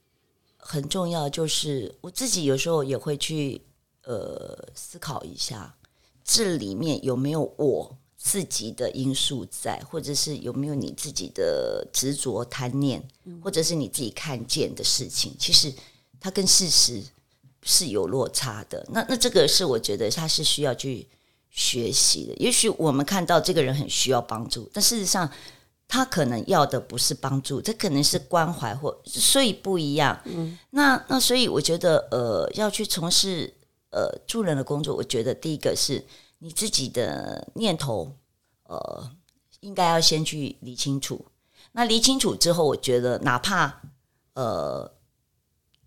[0.57, 3.61] 很重要就是我自己有时候也会去。
[4.05, 5.77] 呃，思考一下，
[6.25, 13.01] 这里面有没有我自己的因素在，或者是有没有你自己的执着贪念，
[13.41, 15.73] 或者是你自己看见的事情，其实
[16.19, 17.01] 它跟事实
[17.61, 18.85] 是有落差的。
[18.91, 21.07] 那那这个是我觉得它是需要去
[21.53, 22.33] 学习的。
[22.33, 25.31] 也许我们看到这个人很需要帮助，但事实上
[25.87, 30.19] 他可能要的不是帮助，这可能是关怀，或所以不一样。
[30.25, 33.53] 嗯，那那所以我觉得，呃，要去从事。
[33.95, 36.03] 呃，助人的工作，我觉得第一个是
[36.39, 38.11] 你自己的念头，
[38.63, 39.11] 呃，
[39.59, 41.23] 应该要先去理清楚。
[41.73, 43.83] 那理清楚之后，我觉得哪怕
[44.33, 44.91] 呃，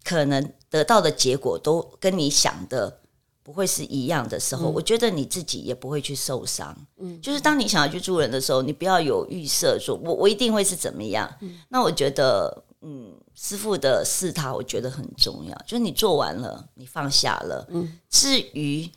[0.05, 3.01] 可能得到的结果都跟你想的
[3.47, 6.77] 不会是一样的时候，我觉得你自己也不会去受伤。
[6.97, 11.33] 嗯，就是当你想要去助人的时候，你不要有预设，说我我一定会是怎么样。
[11.69, 12.65] 那我觉得。
[12.83, 15.57] 嗯，师傅的试他，我觉得很重要。
[15.67, 17.67] 就是你做完了，你放下了。
[17.71, 18.89] 嗯，至于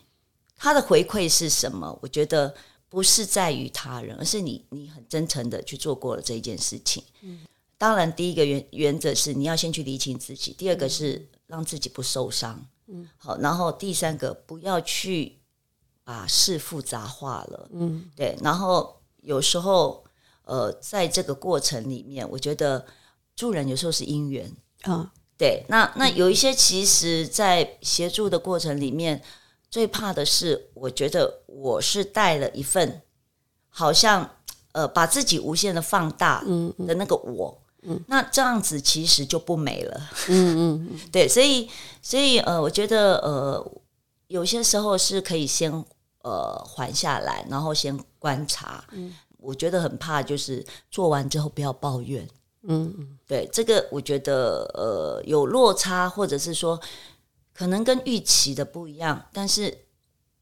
[0.56, 2.54] 他的回馈是什么，我觉得
[2.88, 7.02] 不是在于他人，而是你你很真诚的去做过了这一件事情。
[7.22, 7.40] 嗯，
[7.80, 12.64] 当然，第一个原原则是你要先去理清自己，第二个是让自己不受伤。
[12.90, 15.40] 嗯，好，然后第三个不要去
[16.04, 17.70] 把事复杂化了。
[17.72, 18.38] 嗯，对。
[18.42, 20.04] 然后有时候，
[20.44, 22.86] 呃，在这个过程里面，我觉得。
[23.36, 29.24] 助人有时候是因缘啊，对，那那有一些其实，在协助的过程里面，
[29.72, 33.02] 最怕的是，我觉得我是带了一份，
[33.70, 34.30] 好像
[34.74, 36.44] 呃，把自己无限的放大
[36.86, 37.69] 的那个我，嗯，
[38.08, 41.70] 那这样子其实就不美了，嗯嗯，对，所以
[42.02, 43.72] 所以呃，我觉得呃，
[44.28, 45.72] 有些时候是可以先
[46.24, 52.28] 呃缓下来，然后先观察，嗯，我觉得很怕就是做完之后不要抱怨。
[52.64, 56.78] 嗯，对，这个我觉得呃有落差，或者是说
[57.54, 59.86] 可能跟预期的不一样，但是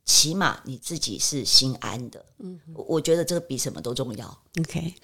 [0.03, 2.25] 起码你自己是心安的。
[2.39, 4.37] 嗯，我觉得这个比什么都重要。
[4.59, 4.95] OK，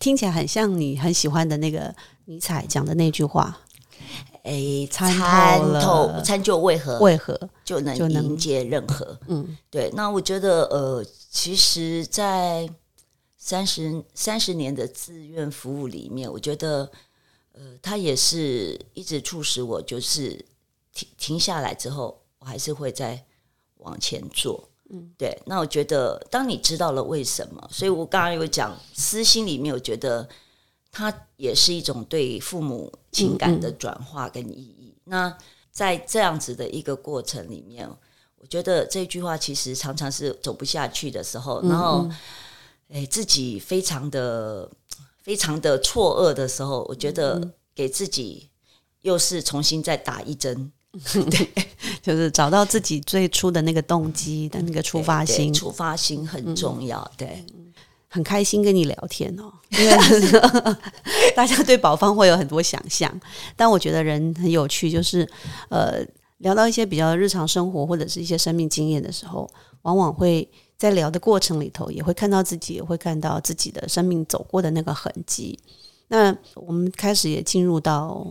[0.00, 3.60] 听起来很像你很喜欢的那个尼采讲的那句话
[4.42, 5.14] ：“哎，参
[5.80, 9.90] 透参究为何为何就能迎接任何。”嗯，对。
[9.94, 12.68] 那我觉得呃，其实，在
[13.36, 16.90] 三十三十年的志愿服务里面，我觉得，
[17.52, 20.44] 呃，他也是一直促使我，就是
[20.94, 23.22] 停停下来之后，我还是会再
[23.76, 24.69] 往前做。
[24.92, 25.40] 嗯，对。
[25.46, 30.28] 那我觉得，当你知道了为什么，所以我刚刚有讲私心里面，我觉得
[30.92, 34.94] 它也是一种对父母情感的转化跟意义。
[35.04, 35.36] 那
[35.70, 37.88] 在这样子的一个过程里面，
[38.36, 42.08] 我觉得这句话其实常常是走不下去的时候，然后。
[42.92, 44.68] 哎，自己非常的、
[45.22, 47.40] 非常的错愕的时候，我觉得
[47.72, 48.50] 给自己
[49.02, 50.72] 又是重新再打一针，
[51.30, 51.48] 对，
[52.02, 57.10] 就是找到自己最初的那个动机的那个出发心，出发心很重要。
[57.16, 57.44] 对，
[58.08, 59.96] 很开心跟你聊天哦，因为
[61.36, 63.20] 大家对宝方会有很多想象，
[63.56, 65.28] 但我觉得人很有趣，就是
[65.68, 66.04] 呃。
[66.40, 69.46] 聊到一些比较日常生活或者是一些生命经验的时候，
[69.82, 75.58] 往往会在聊的过程里头，也会看到自己，也会看到自己的生命走过的那个痕迹。
[76.08, 78.26] 那我们开始也进入到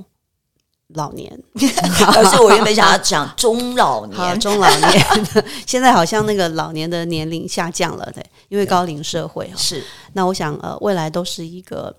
[0.95, 5.05] 老年， 而是我原本想要讲中老年，中老年，
[5.67, 9.57] 现在好像那个老年的年龄下降了，对，因为高龄社会哦。
[9.57, 9.83] 是
[10.13, 11.95] 那我想，呃，未来都是一个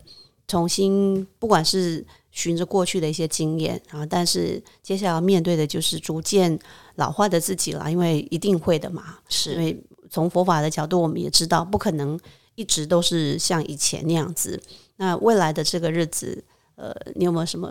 [0.49, 6.59] 重新，不管是循着过去的一些经验啊，但是接下来要面对的就是逐渐
[6.97, 9.19] 老化的自己了，因为一定会的嘛。
[9.29, 12.19] 是因，为从佛法的角度，我们也知道，不可能
[12.57, 14.61] 一直都是像以前那样子。
[14.97, 16.43] 那未来的这个日子，
[16.75, 17.71] 呃，你有没有什么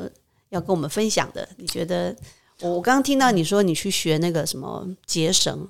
[0.50, 1.47] 要跟我们分享的？
[1.58, 2.16] 你觉得？
[2.62, 5.66] 我我刚刚听到你说你去学那个什么结绳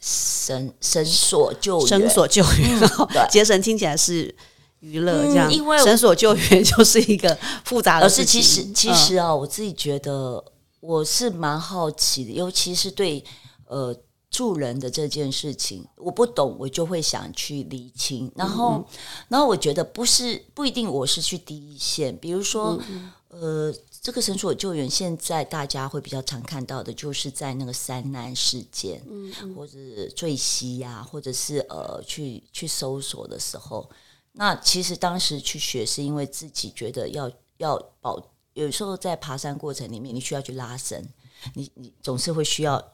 [0.00, 2.80] 绳绳索救援，绳索救援，
[3.12, 4.34] 对结绳听起来是
[4.78, 8.42] 娱乐这样，嗯因为绳索救援 就是一个复杂的而事情。
[8.42, 10.42] 是其实其嗯实啊，我自己觉得
[10.80, 13.22] 我是蛮好奇的，尤其是对
[13.66, 13.94] 呃
[14.30, 18.32] 助人的这件事情，我不懂，我就会想去理清。
[18.34, 18.84] 然后，嗯
[19.28, 23.74] 然后我觉得不是不一定我是去第一线，比如说、嗯呃。
[24.00, 33.90] 这个绳索救援，现在大家会比较常看到的，就是在那个山难事件，嗯或者是坠溪呀、或者是呃去去搜索的时候，
[34.32, 38.18] 那其实当时去学是因为自己觉得要要保，
[38.54, 41.06] 有时候在爬山过程里面，你需要去拉绳，
[41.52, 42.92] 你你总是会需要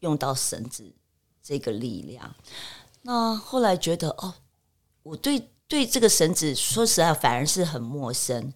[0.00, 0.92] 用到绳子
[1.40, 2.34] 这个力量。
[3.02, 4.34] 那后来觉得哦，
[5.04, 8.52] 我对对这个绳子说实在反而是很陌生，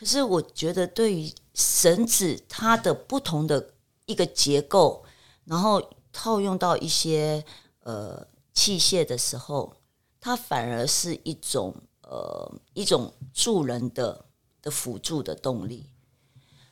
[0.00, 3.74] 可是我觉得对于绳子它的不同的
[4.06, 5.04] 一个结构，
[5.44, 7.44] 然后套用到一些
[7.80, 9.76] 呃器械的时候，
[10.18, 14.24] 它反而是一种呃一种助人的
[14.62, 15.90] 的辅助的动力。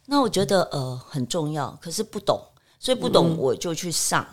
[0.07, 2.41] 那我觉得呃很重要，可是不懂，
[2.81, 4.27] 所以不懂我就去上，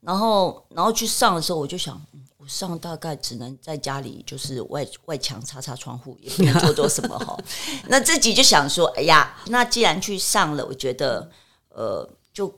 [0.00, 2.04] 然后然后去上的时候我就想，
[2.50, 7.38] 上大概只能在家里就是外外墙擦擦窗户，也不能做做什么哈。
[7.88, 11.30] 那自己就想说，哎呀，那既然去上了，我觉得
[11.68, 12.52] 呃就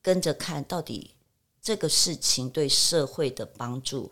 [0.00, 1.10] 跟着看到底
[1.60, 4.10] 这个事情对社会的帮助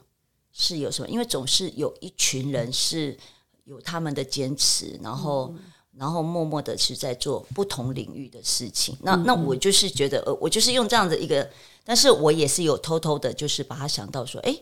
[0.53, 1.09] 是有什么？
[1.09, 3.16] 因为总是有一群人是
[3.64, 5.55] 有他们的坚持，然后、
[5.97, 8.97] 然后默默的是在做不同领域的事情。
[9.01, 11.49] 那那我就是觉得，呃，我就是用这样的一个，
[11.83, 14.55] 但是我也是有偷偷的，就是把它想到说，哎，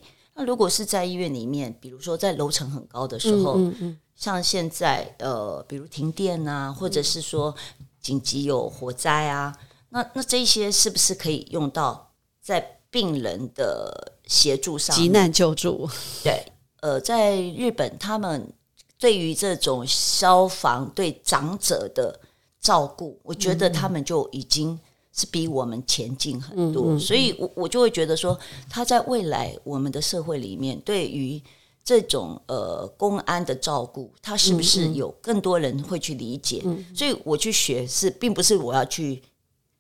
[0.43, 3.99] 那如果是在医院里面，比如说在楼层很高的时候，嗯嗯。
[4.17, 7.55] 像现在呃，比如停电啊，或者是说
[8.01, 9.57] 紧急有火灾啊，
[9.91, 14.95] 那那这些是不是可以用到在病人的协助上？
[14.95, 15.89] 急难救助，
[16.23, 16.45] 对，
[16.81, 18.53] 呃，在日本，他们
[18.99, 22.21] 对于这种消防对长者的
[22.61, 24.79] 照顾，我觉得他们就已经
[25.13, 28.39] 是比我们前进很多，所以我我就会觉得说，
[28.71, 31.41] 他在未来我们的社会里面，对于
[31.85, 36.63] 这种呃公安的照顾，他是不是有更多人会去理解？
[36.95, 39.23] 所以我去学是，并不是我要去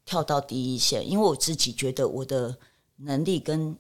[0.05, 2.55] 跳到第一线，因为我自己觉得我的
[2.97, 3.74] 能力跟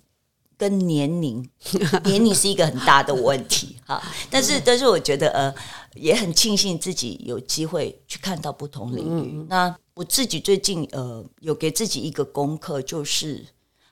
[0.56, 1.46] 跟年龄，
[2.04, 4.00] 年龄是一个很大的问题哈。
[4.30, 5.54] 但是，但是我觉得呃，
[5.96, 9.44] 也很庆幸自己有机会去看到不同领域。
[9.48, 13.44] 那我自己最近呃，有给自己一个功课，就是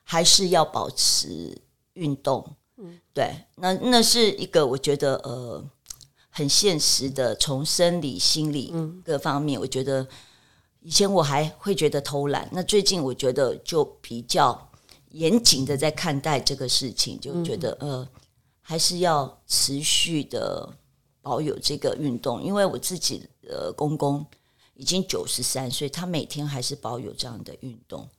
[0.03, 1.57] 还是要保持
[1.93, 2.55] 运动。
[2.77, 5.63] 嗯，对，那那是一个我觉得呃
[6.29, 8.73] 很现实的，从生理、心理
[9.03, 10.07] 各方面，我觉得
[10.81, 14.69] 以前我还会觉得偷懒，那最近我觉得就比较
[15.11, 18.07] 严谨的在看待这个事情，就觉得、呃
[18.63, 20.69] 还是要持续的
[21.21, 24.25] 保有这个运动，因为我自己的公公
[24.81, 28.09] 已经九十三岁，他每天还是保有这样的运动，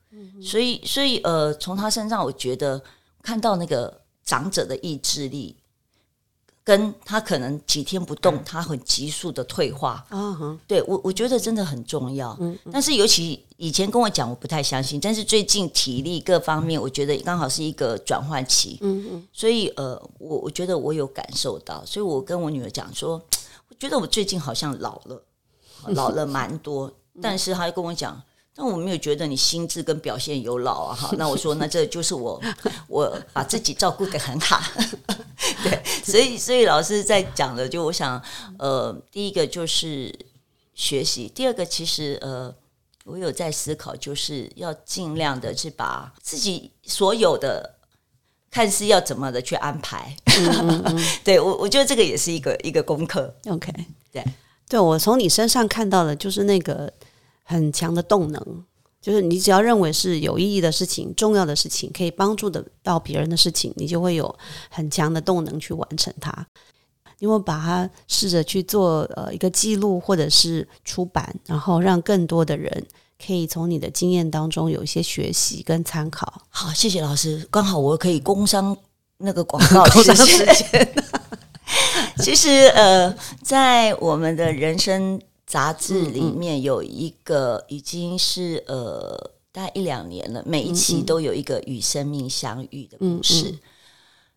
[0.41, 2.81] 所以所以呃从他身上我觉得
[3.21, 5.57] 看到那个长者的意志力。
[6.65, 12.39] 跟他可能几天不动，他很急速的退化，啊哈，对我，我觉得真的很重要。
[12.71, 15.01] 但是尤其以前跟我讲，我不太相信。
[15.01, 18.79] 但是最近体力各方面，我觉得刚好是一个转换期。
[18.81, 19.29] 嗯嗯。
[19.33, 23.21] 所以呃，我我觉得我有感受到，所以我跟我女儿讲说，
[23.69, 25.21] 我觉得我最近好像老了，
[25.89, 26.93] 老了蛮多。
[27.21, 28.21] 但是他跟我讲，
[28.55, 30.95] 但我没有觉得你心智跟表现有老啊。
[30.95, 32.41] 哈，那我说，那这就是我
[32.89, 34.61] 我把自己照顾得很好。
[35.63, 38.23] 对，所以所以老师在讲的，就我想，
[38.59, 40.15] 呃，第一个就是
[40.75, 42.55] 学习，第二个其实呃，
[43.05, 47.75] 我有在思考，就是要尽量的去把自己所有的
[48.51, 50.17] 看似要怎么的去安排。
[51.23, 53.35] 对我，我觉得这个也是一个一个功课。
[53.47, 53.71] OK，
[54.11, 54.25] 对，
[54.73, 56.91] 对我从你身上看到的就是那个
[57.45, 58.43] 很强的动能，
[59.03, 64.35] 就是你只要认为是有意义的事情、重要的事情，可以帮助的到别人的事情，你就会有
[64.71, 66.47] 很强的动能去完成它。
[67.19, 72.87] 因为把它试着去做呃一个记录，或者是出版，然后让更多的人
[73.23, 76.41] 可以从你的经验当中有一些学习跟参考。
[76.49, 77.47] 好，谢谢老师。
[77.51, 78.75] 刚好我可以工商
[79.19, 80.95] 那个广告 时间。
[82.23, 85.21] 其实呃，在我们的人生。
[85.45, 93.59] 杂志里面有一个已经是呃大概一两年了，每一期都有一个与生命相遇的故事。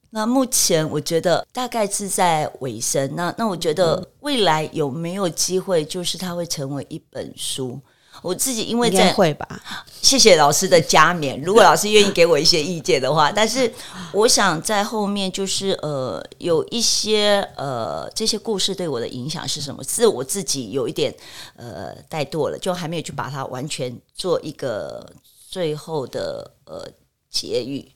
[0.09, 3.15] 那目前我觉得大概是在尾声。
[3.15, 7.79] 那那我觉得未来有没有机会，就是它会成为一本书？
[8.25, 9.47] 我自己因为在会吧，
[10.01, 11.39] 谢谢老师的加冕。
[11.43, 13.71] 如果老师愿意给我一些意见的话，但是
[14.13, 19.83] 我想在后面就是呃有一些呃这些故事对我的影响是什么？
[19.83, 21.13] 是我自己有一点
[21.55, 25.07] 呃怠惰了，就还没有去把它完全做一个
[25.47, 26.83] 最后的呃
[27.29, 27.87] 结语。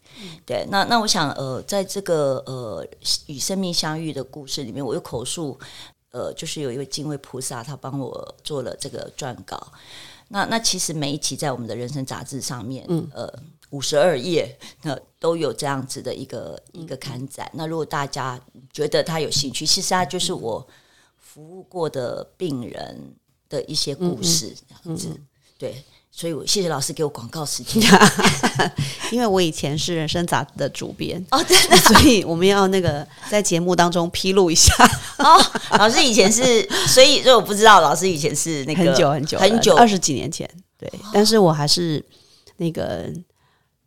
[0.45, 2.86] 对，那那我想呃在这个呃
[3.25, 5.59] 与生命相遇的故事里面，我有口述
[6.11, 9.71] 呃就是有一位敬畏菩萨，他帮我做了这个撰稿。
[10.30, 13.32] 那那其实每一期在我们的人生杂志上面，嗯，呃，
[13.71, 17.49] 五十二页，那都有这样子的一个一个刊载。
[17.53, 18.39] 那如果大家
[18.71, 20.65] 觉得他有兴趣，其实他就是我
[21.17, 23.15] 服务过的病人
[23.49, 25.19] 的一些故事，这样子，
[25.57, 25.84] 对。
[26.12, 27.82] 所以，我谢谢老师给我广告时间，
[29.12, 34.74] 因为我以前是人生杂志的主编哦，真的， 所以我们要那个在节目当中披露一下
[35.20, 35.41] 哦。
[35.78, 40.91] 老师以前是，所以所以我不知道老师以前是那个很久很久很久二十几年前，对。
[41.14, 42.03] 但是我还是
[42.57, 43.10] 那个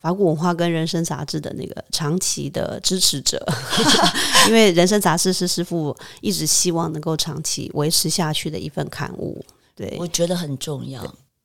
[0.01, 3.45] 法古文化跟人生杂志的那个长期的支持者，
[4.49, 9.45] 因为人生杂志是师傅一直希望能够长期维持下去的一份刊物，
[9.77, 11.03] 对我觉得很重要。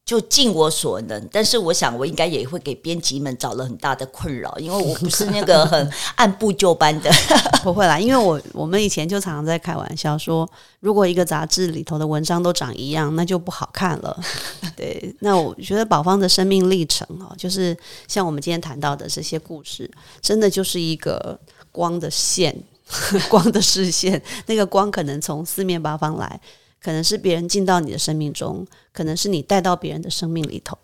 [0.08, 7.12] 就尽我所能，但是我想我应该也会给编辑们找了很大的困扰，因为我不是那个很按部就班的。
[7.62, 10.50] 不会啦，因为我我们以前就常常在开玩笑说，
[10.80, 14.18] 如果一个杂志里头的文章都长一样，那就不好看了。
[14.78, 17.76] 对，那我觉得宝方的生命历程哦，就是
[18.08, 19.92] 像我们今天谈到的这些故事，
[20.22, 21.38] 真的就是一个
[21.70, 22.56] 光的线，
[23.28, 26.40] 光的视线，那个光可能从四面八方来。
[26.82, 30.78] 可能是别人进到你的生命中，可能是你带到别人的生命里头，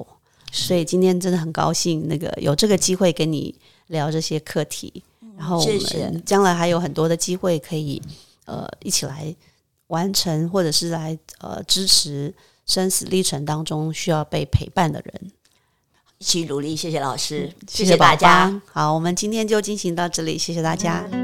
[0.51, 3.53] 所以今天真的很高兴，那个有这个机会跟你
[3.87, 5.03] 聊这些课题，
[5.37, 8.01] 然后我们将来还有很多的机会可以
[8.45, 9.33] 呃一起来
[9.87, 12.33] 完成，或者是来呃支持
[12.65, 15.31] 生死历程当中需要被陪伴的人，
[16.17, 16.75] 一起努力。
[16.75, 18.61] 谢谢老师，谢谢大家。
[18.71, 21.22] 好，我们今天就进行到这里，谢谢大家。